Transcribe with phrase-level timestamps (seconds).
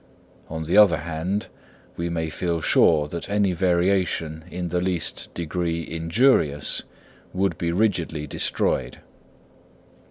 [0.49, 1.45] On the other hand,
[1.95, 6.81] we may feel sure that any variation in the least degree injurious
[7.33, 8.97] would be rigidly destroyed.